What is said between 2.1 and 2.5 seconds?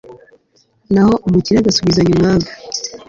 umwaga